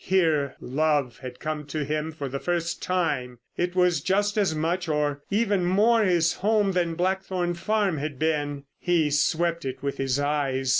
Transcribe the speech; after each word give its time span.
Here 0.03 0.55
love 0.59 1.19
had 1.19 1.39
come 1.39 1.67
to 1.67 1.85
him 1.85 2.11
for 2.11 2.27
the 2.27 2.39
first 2.39 2.81
time. 2.81 3.37
It 3.55 3.75
was 3.75 4.01
just 4.01 4.35
as 4.35 4.55
much 4.55 4.89
or 4.89 5.21
even 5.29 5.63
more 5.63 6.01
his 6.03 6.33
home 6.41 6.71
than 6.71 6.95
Blackthorn 6.95 7.53
Farm 7.53 7.99
had 7.99 8.17
been. 8.17 8.63
He 8.79 9.11
swept 9.11 9.63
it 9.63 9.83
with 9.83 9.97
his 9.97 10.19
eyes. 10.19 10.69